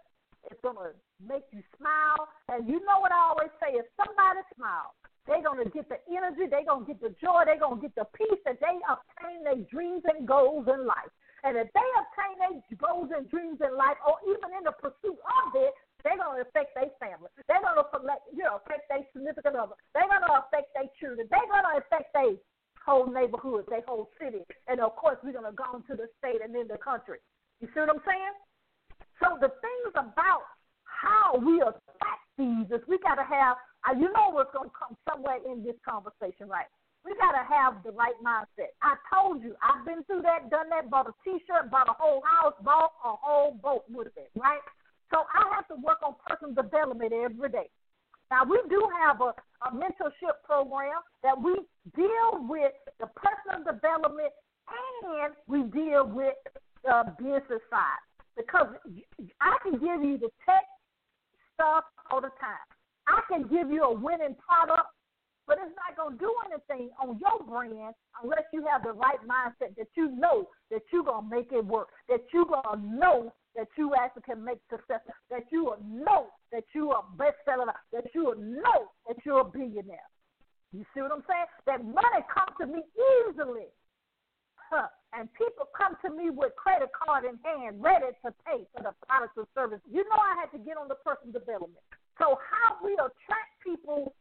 is 0.46 0.56
going 0.62 0.78
to 0.78 0.94
make 1.18 1.50
you 1.50 1.66
smile. 1.76 2.30
And 2.46 2.70
you 2.70 2.78
know 2.86 3.02
what 3.02 3.10
I 3.10 3.34
always 3.34 3.50
say, 3.58 3.74
if 3.74 3.90
somebody 3.98 4.46
smiles, 4.54 4.94
they're 5.28 5.44
going 5.44 5.62
to 5.62 5.68
get 5.68 5.86
the 5.92 6.00
energy, 6.08 6.48
they're 6.48 6.64
going 6.64 6.88
to 6.88 6.90
get 6.90 7.00
the 7.04 7.12
joy, 7.20 7.44
they're 7.44 7.60
going 7.60 7.78
to 7.78 7.84
get 7.84 7.94
the 7.94 8.08
peace 8.16 8.40
that 8.48 8.58
they 8.58 8.76
obtain 8.88 9.44
their 9.44 9.60
dreams 9.68 10.02
and 10.08 10.26
goals 10.26 10.66
in 10.66 10.88
life. 10.88 11.12
And 11.44 11.54
if 11.54 11.70
they 11.70 11.88
obtain 11.94 12.34
their 12.40 12.56
goals 12.80 13.12
and 13.14 13.28
dreams 13.30 13.62
in 13.62 13.76
life, 13.76 14.00
or 14.02 14.18
even 14.26 14.50
in 14.56 14.66
the 14.66 14.74
pursuit 14.74 15.20
of 15.20 15.54
it, 15.54 15.70
they're 16.02 16.18
going 16.18 16.42
to 16.42 16.48
affect 16.48 16.74
their 16.74 16.90
family. 16.98 17.30
They're 17.46 17.62
going 17.62 17.78
to 17.78 17.86
you 18.34 18.42
know, 18.42 18.58
affect 18.64 18.88
their 18.90 19.04
significant 19.14 19.54
other. 19.54 19.78
They're 19.94 20.10
going 20.10 20.26
to 20.26 20.34
affect 20.42 20.74
their 20.74 20.90
children. 20.98 21.28
They're 21.30 21.50
going 21.50 21.66
to 21.66 21.74
affect 21.78 22.10
their 22.14 22.34
whole 22.82 23.06
neighborhood, 23.06 23.66
their 23.68 23.84
whole 23.86 24.10
city. 24.18 24.42
And 24.66 24.80
of 24.80 24.96
course, 24.96 25.18
we're 25.22 25.36
going 25.36 25.50
to 25.50 25.54
go 25.54 25.76
into 25.76 25.94
the 25.94 26.08
state 26.18 26.40
and 26.42 26.54
then 26.54 26.66
the 26.66 26.78
country. 26.78 27.18
You 27.60 27.68
see 27.74 27.80
what 27.84 27.90
I'm 27.90 28.02
saying? 28.06 28.34
So 29.20 29.36
the 29.42 29.50
things 29.60 29.92
about 29.94 30.46
how 30.86 31.38
we 31.38 31.60
affect 31.60 32.22
these 32.38 32.70
is 32.70 32.82
we 32.86 32.98
got 32.98 33.16
to 33.16 33.26
have, 33.26 33.58
uh, 33.86 33.94
you 33.94 34.10
know 34.12 34.30
what's 34.30 34.50
going 34.52 34.70
to 34.70 34.74
come 34.74 34.96
somewhere 35.08 35.38
in 35.44 35.62
this 35.62 35.76
conversation, 35.86 36.48
right? 36.48 36.66
We 37.04 37.14
got 37.14 37.32
to 37.32 37.44
have 37.46 37.82
the 37.84 37.92
right 37.92 38.16
mindset. 38.24 38.74
I 38.82 38.98
told 39.06 39.42
you, 39.42 39.54
I've 39.62 39.86
been 39.86 40.02
through 40.04 40.22
that, 40.22 40.50
done 40.50 40.68
that, 40.70 40.90
bought 40.90 41.08
a 41.08 41.14
T-shirt, 41.22 41.70
bought 41.70 41.88
a 41.88 41.94
whole 41.94 42.22
house, 42.26 42.54
bought 42.62 42.92
a 43.04 43.14
whole 43.14 43.54
boat 43.62 43.84
with 43.88 44.08
it, 44.16 44.30
right? 44.34 44.60
So 45.10 45.24
I 45.32 45.54
have 45.54 45.68
to 45.68 45.76
work 45.80 45.98
on 46.04 46.16
personal 46.26 46.54
development 46.54 47.12
every 47.12 47.48
day. 47.48 47.70
Now 48.30 48.44
we 48.44 48.60
do 48.68 48.86
have 49.00 49.20
a, 49.20 49.32
a 49.64 49.72
mentorship 49.72 50.44
program 50.44 51.00
that 51.22 51.40
we 51.40 51.54
deal 51.96 52.46
with 52.46 52.72
the 53.00 53.08
personal 53.16 53.64
development 53.64 54.32
and 54.68 55.32
we 55.46 55.62
deal 55.72 56.06
with 56.06 56.34
the 56.84 57.14
business 57.16 57.62
side 57.70 58.02
because 58.36 58.68
I 59.40 59.56
can 59.62 59.72
give 59.72 60.02
you 60.04 60.18
the 60.18 60.28
tech 60.44 60.64
stuff 61.54 61.84
all 62.10 62.20
the 62.20 62.30
time. 62.40 62.77
I 63.08 63.20
can 63.28 63.48
give 63.48 63.70
you 63.70 63.82
a 63.82 63.92
winning 63.92 64.36
product 64.36 64.88
but 65.48 65.56
it's 65.64 65.72
not 65.80 65.96
going 65.96 66.12
to 66.12 66.20
do 66.20 66.30
anything 66.44 66.92
on 67.00 67.18
your 67.18 67.40
brand 67.48 67.96
unless 68.22 68.44
you 68.52 68.62
have 68.70 68.84
the 68.84 68.92
right 68.92 69.18
mindset 69.24 69.74
that 69.80 69.88
you 69.96 70.12
know 70.12 70.46
that 70.70 70.82
you're 70.92 71.02
going 71.02 71.24
to 71.24 71.34
make 71.34 71.48
it 71.50 71.64
work, 71.64 71.88
that 72.06 72.20
you're 72.32 72.44
going 72.44 72.68
to 72.68 72.76
know 72.76 73.32
that 73.56 73.66
you 73.80 73.96
actually 73.96 74.28
can 74.28 74.44
make 74.44 74.60
success, 74.68 75.00
that 75.32 75.48
you 75.50 75.64
will 75.64 75.80
know 75.88 76.28
that 76.52 76.64
you 76.74 76.92
are 76.92 77.02
bestseller, 77.16 77.72
that 77.92 78.04
you 78.14 78.26
will 78.26 78.36
know 78.38 78.92
that 79.08 79.16
you're 79.24 79.40
a 79.40 79.44
billionaire. 79.44 80.04
You 80.76 80.84
see 80.92 81.00
what 81.00 81.12
I'm 81.16 81.24
saying? 81.24 81.48
That 81.64 81.80
money 81.80 82.22
comes 82.28 82.52
to 82.60 82.66
me 82.68 82.84
easily. 83.24 83.72
Huh. 84.68 84.92
And 85.16 85.32
people 85.32 85.64
come 85.72 85.96
to 86.04 86.12
me 86.12 86.28
with 86.28 86.52
credit 86.60 86.92
card 86.92 87.24
in 87.24 87.40
hand, 87.40 87.80
ready 87.80 88.12
to 88.20 88.28
pay 88.44 88.68
for 88.76 88.84
the 88.84 88.92
products 89.08 89.32
or 89.40 89.48
service. 89.56 89.80
You 89.90 90.04
know 90.12 90.20
I 90.20 90.36
had 90.36 90.52
to 90.52 90.60
get 90.60 90.76
on 90.76 90.92
the 90.92 91.00
personal 91.00 91.32
development. 91.32 91.80
So 92.18 92.38
how 92.50 92.76
we 92.84 92.94
attract 92.94 93.62
people 93.64 94.14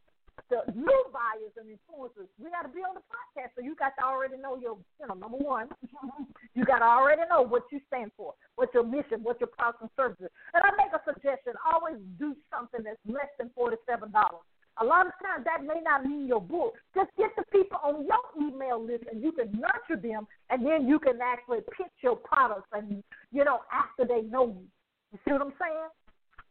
the 0.50 0.64
new 0.72 1.02
buyers 1.12 1.52
and 1.60 1.68
influencers, 1.68 2.28
we 2.40 2.48
got 2.50 2.62
to 2.62 2.72
be 2.72 2.80
on 2.80 2.96
the 2.96 3.04
podcast. 3.04 3.52
So 3.56 3.60
you 3.60 3.76
got 3.76 3.92
to 3.98 4.04
already 4.04 4.36
know 4.40 4.56
your, 4.56 4.78
you 5.00 5.06
know, 5.06 5.14
number 5.14 5.36
one, 5.36 5.68
you 6.54 6.64
got 6.64 6.80
to 6.80 6.88
already 6.88 7.22
know 7.28 7.42
what 7.42 7.64
you 7.70 7.80
stand 7.88 8.12
for, 8.16 8.34
what 8.56 8.72
your 8.72 8.84
mission, 8.84 9.22
what 9.22 9.40
your 9.40 9.52
products 9.52 9.82
and 9.82 9.90
services. 9.96 10.30
And 10.54 10.62
I 10.64 10.72
make 10.76 10.92
a 10.94 11.02
suggestion: 11.04 11.52
always 11.66 11.96
do 12.18 12.34
something 12.48 12.80
that's 12.82 13.00
less 13.06 13.28
than 13.38 13.50
forty-seven 13.54 14.10
dollars. 14.12 14.44
A 14.80 14.84
lot 14.84 15.06
of 15.06 15.12
times 15.18 15.44
that 15.44 15.66
may 15.66 15.82
not 15.82 16.06
mean 16.06 16.26
your 16.26 16.40
book. 16.40 16.74
Just 16.94 17.10
get 17.18 17.34
the 17.36 17.44
people 17.50 17.78
on 17.82 18.06
your 18.06 18.22
email 18.38 18.80
list, 18.80 19.04
and 19.10 19.22
you 19.22 19.32
can 19.32 19.52
nurture 19.52 20.00
them, 20.00 20.26
and 20.50 20.64
then 20.64 20.86
you 20.86 20.98
can 20.98 21.18
actually 21.20 21.60
pitch 21.76 21.92
your 22.00 22.16
products, 22.16 22.68
and 22.72 23.02
you 23.32 23.44
know 23.44 23.60
after 23.72 24.06
they 24.06 24.22
know 24.22 24.46
you. 24.48 24.66
You 25.12 25.18
see 25.24 25.32
what 25.32 25.42
I'm 25.42 25.54
saying? 25.60 25.90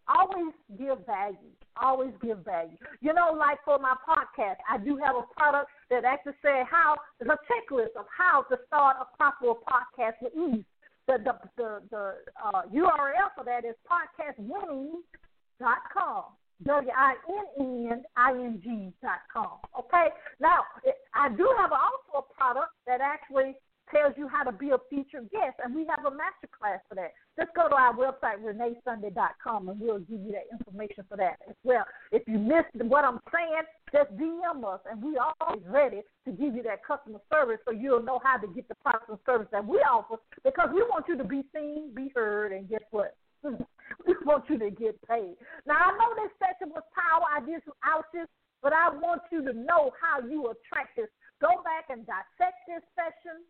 Always 0.08 0.54
give 0.78 1.06
value. 1.06 1.52
Always 1.82 2.14
give 2.24 2.40
value. 2.40 2.78
You 3.02 3.14
know, 3.14 3.34
like 3.38 3.60
for 3.64 3.78
my 3.80 3.96
podcast, 4.08 4.58
I 4.70 4.78
do 4.78 4.98
have 4.98 5.16
a 5.16 5.24
product 5.36 5.72
that 5.90 6.04
actually 6.04 6.34
says 6.42 6.66
how 6.70 6.98
the 7.20 7.38
checklist 7.48 7.96
of 7.98 8.06
how 8.16 8.44
to 8.50 8.60
start 8.68 8.98
a 9.00 9.06
profitable 9.18 9.60
podcast 9.68 10.22
with 10.22 10.34
ease. 10.34 10.66
The 11.08 11.18
the 11.24 11.34
the, 11.56 11.82
the 11.92 12.16
uh, 12.44 12.64
URL 12.74 13.30
for 13.36 13.44
that 13.46 13.64
is 13.64 13.76
podcastwinning.com. 13.88 16.24
W 16.66 16.92
I 16.96 17.14
N 17.30 17.46
N 17.92 18.04
I 18.16 18.32
N 18.32 18.60
G 18.64 18.92
dot 19.02 19.20
com. 19.32 19.60
Okay. 19.78 20.08
Now 20.40 20.66
I 21.14 21.30
do 21.30 21.48
have 21.60 21.72
also 21.72 22.28
a 22.28 22.34
product 22.34 22.72
that 22.88 23.00
actually 23.00 23.56
tells 23.92 24.14
you 24.18 24.28
how 24.28 24.44
to 24.44 24.52
be 24.52 24.70
a 24.72 24.78
featured 24.90 25.30
guest, 25.32 25.58
and 25.64 25.74
we 25.74 25.86
have 25.88 26.06
a 26.06 26.12
master 26.12 26.50
class 26.52 26.80
for 26.90 26.96
that. 26.96 27.14
Just 27.40 27.54
go 27.56 27.68
to 27.70 27.76
our 27.76 27.94
website, 27.94 28.44
reneesunday.com, 28.44 29.70
and 29.70 29.80
we'll 29.80 30.00
give 30.00 30.20
you 30.20 30.34
that 30.34 30.48
information 30.52 31.06
for 31.10 31.18
that 31.18 31.38
as 31.50 31.56
well. 31.64 31.86
If 32.12 32.24
you 32.28 32.40
missed 32.40 32.76
what 32.76 33.06
I'm 33.06 33.20
saying, 33.32 33.64
just 33.92 34.12
DM 34.18 34.64
us, 34.66 34.82
and 34.90 35.02
we 35.02 35.18
are 35.18 35.34
always 35.42 35.64
ready 35.68 36.02
to 36.26 36.32
give 36.32 36.56
you 36.56 36.64
that 36.64 36.84
customer 36.86 37.20
service 37.32 37.60
so 37.66 37.72
you'll 37.72 38.04
know 38.04 38.20
how 38.24 38.38
to 38.38 38.48
get 38.48 38.68
the 38.68 38.76
products 38.76 39.10
and 39.10 39.20
service 39.26 39.48
that 39.52 39.66
we 39.66 39.78
offer 39.78 40.18
because 40.44 40.70
we 40.74 40.82
want 40.84 41.06
you 41.08 41.18
to 41.18 41.24
be 41.24 41.44
seen, 41.56 41.94
be 41.96 42.12
heard, 42.16 42.52
and 42.52 42.70
guess 42.70 42.84
what? 42.92 43.16
we 43.44 44.14
want 44.26 44.44
you 44.50 44.58
to 44.60 44.70
get 44.72 45.00
paid. 45.08 45.36
Now, 45.66 45.78
I 45.78 45.92
know 45.98 46.12
this 46.16 46.34
session 46.40 46.74
was 46.74 46.84
power. 46.92 47.24
I 47.32 47.40
did 47.46 47.62
some 47.64 47.78
ouches, 47.86 48.28
but 48.62 48.74
I 48.74 48.90
want 48.90 49.22
you 49.32 49.46
to 49.46 49.54
know 49.54 49.92
how 50.02 50.20
you 50.28 50.52
attract 50.52 50.98
this. 50.98 51.08
Go 51.40 51.62
back 51.64 51.86
and 51.90 52.06
dissect 52.06 52.58
this 52.68 52.84
session 52.98 53.46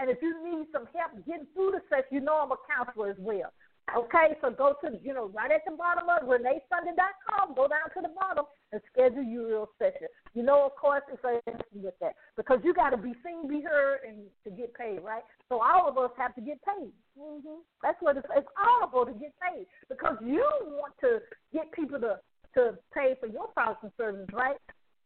and 0.00 0.10
if 0.10 0.18
you 0.22 0.34
need 0.42 0.66
some 0.72 0.86
help 0.94 1.14
getting 1.26 1.46
through 1.54 1.72
the 1.72 1.82
session, 1.88 2.10
you 2.10 2.20
know 2.20 2.40
I'm 2.42 2.52
a 2.52 2.60
counselor 2.68 3.10
as 3.10 3.16
well. 3.18 3.52
Okay, 3.92 4.34
so 4.40 4.50
go 4.50 4.74
to, 4.80 4.98
you 5.04 5.12
know, 5.12 5.28
right 5.34 5.52
at 5.52 5.60
the 5.66 5.76
bottom 5.76 6.08
of 6.08 6.26
ReneeSunday.com, 6.26 7.54
go 7.54 7.68
down 7.68 7.92
to 7.92 8.00
the 8.00 8.08
bottom 8.16 8.46
and 8.72 8.80
schedule 8.90 9.22
your 9.22 9.46
real 9.46 9.68
session. 9.78 10.08
You 10.32 10.42
know, 10.42 10.64
of 10.64 10.74
course, 10.74 11.02
it's 11.12 11.22
a 11.22 11.38
with 11.74 11.94
that 12.00 12.14
because 12.36 12.60
you 12.64 12.72
got 12.72 12.90
to 12.90 12.96
be 12.96 13.12
seen, 13.22 13.46
be 13.46 13.60
heard, 13.60 14.00
and 14.08 14.24
to 14.44 14.50
get 14.50 14.72
paid, 14.74 15.00
right? 15.04 15.22
So 15.50 15.60
all 15.60 15.86
of 15.86 15.98
us 15.98 16.10
have 16.16 16.34
to 16.36 16.40
get 16.40 16.58
paid. 16.64 16.90
Mm-hmm. 17.20 17.60
That's 17.82 18.00
what 18.00 18.16
it's, 18.16 18.26
it's 18.34 18.48
honorable 18.56 19.04
to 19.04 19.12
get 19.12 19.34
paid 19.38 19.66
because 19.90 20.16
you 20.24 20.42
want 20.64 20.94
to 21.02 21.20
get 21.52 21.70
people 21.72 22.00
to 22.00 22.18
to 22.54 22.78
pay 22.94 23.16
for 23.20 23.26
your 23.26 23.48
products 23.48 23.82
and 23.82 23.92
services, 23.96 24.28
right? 24.32 24.56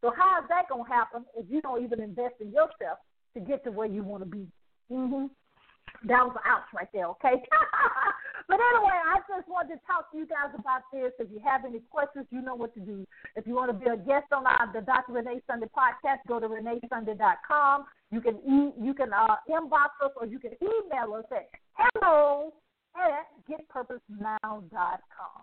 So 0.02 0.12
how 0.16 0.38
is 0.40 0.48
that 0.48 0.68
going 0.68 0.84
to 0.84 0.90
happen 0.90 1.24
if 1.36 1.46
you 1.48 1.60
don't 1.60 1.82
even 1.82 2.00
invest 2.00 2.34
in 2.40 2.48
yourself 2.48 2.98
to 3.34 3.40
get 3.40 3.64
to 3.64 3.70
where 3.70 3.88
you 3.88 4.02
want 4.02 4.22
to 4.22 4.28
be? 4.28 4.46
Mhm. 4.90 5.30
That 6.04 6.24
was 6.24 6.36
an 6.36 6.42
ouch 6.46 6.68
right 6.72 6.88
there, 6.92 7.06
okay? 7.18 7.42
but 8.48 8.54
anyway, 8.60 8.98
I 9.02 9.18
just 9.26 9.48
wanted 9.48 9.74
to 9.74 9.80
talk 9.86 10.12
to 10.12 10.18
you 10.18 10.26
guys 10.26 10.54
about 10.56 10.82
this. 10.92 11.10
If 11.18 11.28
you 11.32 11.40
have 11.44 11.64
any 11.64 11.80
questions, 11.90 12.26
you 12.30 12.40
know 12.40 12.54
what 12.54 12.72
to 12.74 12.80
do. 12.80 13.04
If 13.34 13.46
you 13.46 13.54
want 13.54 13.72
to 13.72 13.78
be 13.78 13.90
a 13.90 13.96
guest 13.96 14.30
on 14.32 14.46
our, 14.46 14.70
the 14.72 14.80
Dr. 14.80 15.12
Renee 15.12 15.40
Sunday 15.46 15.66
podcast, 15.76 16.18
go 16.28 16.38
to 16.38 16.46
reneesunday.com. 16.46 17.84
You 18.10 18.20
can 18.20 18.36
e- 18.46 18.74
you 18.80 18.94
can 18.94 19.12
uh, 19.12 19.36
inbox 19.50 19.98
us 20.04 20.12
or 20.16 20.26
you 20.26 20.38
can 20.38 20.52
email 20.62 21.14
us 21.14 21.24
at 21.32 21.48
hello 21.74 22.54
at 22.94 23.26
getpurposenow.com. 23.50 25.42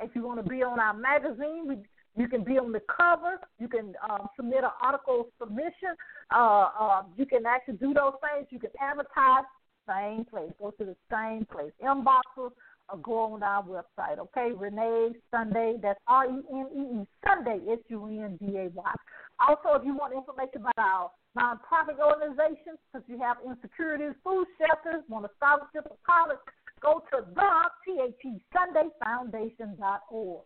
If 0.00 0.14
you 0.14 0.22
want 0.22 0.42
to 0.42 0.48
be 0.48 0.62
on 0.62 0.78
our 0.78 0.94
magazine, 0.94 1.66
we 1.66 1.78
you 2.16 2.28
can 2.28 2.42
be 2.42 2.58
on 2.58 2.72
the 2.72 2.80
cover. 2.94 3.38
You 3.60 3.68
can 3.68 3.94
um, 4.08 4.26
submit 4.36 4.64
an 4.64 4.70
article 4.82 5.28
submission. 5.40 5.94
Uh, 6.34 6.68
uh, 6.78 7.02
you 7.16 7.26
can 7.26 7.46
actually 7.46 7.76
do 7.76 7.94
those 7.94 8.14
things. 8.20 8.46
You 8.50 8.58
can 8.58 8.70
advertise. 8.80 9.44
Same 9.88 10.26
place. 10.26 10.52
Go 10.60 10.70
to 10.72 10.84
the 10.84 10.96
same 11.10 11.46
place. 11.46 11.72
Inboxes 11.82 12.52
or 12.90 12.98
go 13.02 13.32
on 13.32 13.42
our 13.42 13.62
website. 13.62 14.18
Okay, 14.18 14.52
Renee 14.54 15.12
Sunday. 15.30 15.76
That's 15.82 15.98
R 16.06 16.26
E 16.26 16.40
N 16.52 16.66
E 16.76 17.00
E 17.00 17.06
Sunday. 17.26 17.60
S 17.72 17.78
U 17.88 18.06
N 18.06 18.38
D 18.38 18.56
A 18.58 18.68
Y. 18.68 18.92
Also, 19.40 19.78
if 19.78 19.86
you 19.86 19.94
want 19.96 20.12
information 20.12 20.60
about 20.60 20.76
our 20.76 21.10
nonprofit 21.38 21.98
organizations, 22.00 22.78
because 22.92 23.08
you 23.08 23.18
have 23.20 23.38
insecurities, 23.46 24.14
food 24.22 24.46
shelters, 24.58 25.04
want 25.08 25.24
a 25.24 25.30
scholarship 25.36 25.88
for 25.88 25.96
college, 26.04 26.38
go 26.82 27.02
to 27.10 27.24
the 27.34 27.50
T 27.86 27.98
H 28.06 28.14
E 28.26 28.40
Sunday 28.52 28.90
Foundation 29.02 29.74
dot 29.78 30.02
org. 30.10 30.42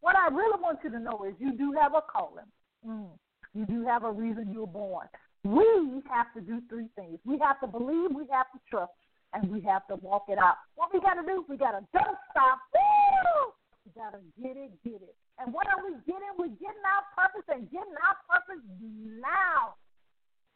What 0.00 0.14
I 0.14 0.28
really 0.28 0.60
want 0.60 0.78
you 0.84 0.90
to 0.90 1.00
know 1.00 1.24
is 1.26 1.34
you 1.40 1.56
do 1.56 1.72
have 1.72 1.94
a 1.94 2.02
calling. 2.02 2.44
Mm. 2.86 3.08
You 3.56 3.64
do 3.64 3.86
have 3.86 4.04
a 4.04 4.12
reason 4.12 4.52
you 4.52 4.60
were 4.60 4.66
born. 4.66 5.08
We 5.42 6.02
have 6.12 6.28
to 6.34 6.42
do 6.42 6.60
three 6.68 6.88
things. 6.94 7.18
We 7.24 7.38
have 7.38 7.58
to 7.60 7.66
believe, 7.66 8.12
we 8.12 8.26
have 8.30 8.52
to 8.52 8.60
trust, 8.68 8.92
and 9.32 9.50
we 9.50 9.62
have 9.62 9.86
to 9.88 9.96
walk 9.96 10.26
it 10.28 10.36
out. 10.36 10.56
What 10.74 10.92
we 10.92 11.00
got 11.00 11.14
to 11.14 11.22
do? 11.22 11.44
We 11.48 11.56
got 11.56 11.72
to 11.72 11.80
don't 11.94 12.18
stop. 12.30 12.58
Woo! 12.74 13.52
We 13.86 13.92
got 13.96 14.12
to 14.12 14.20
get 14.42 14.56
it, 14.58 14.72
get 14.84 15.00
it. 15.00 15.16
And 15.38 15.54
what 15.54 15.66
are 15.68 15.80
we 15.82 15.96
getting? 16.04 16.28
We're 16.36 16.52
getting 16.60 16.84
our 16.84 17.04
purpose 17.16 17.48
and 17.48 17.70
getting 17.70 17.96
our 17.96 18.16
purpose 18.28 18.62
now. 18.80 19.80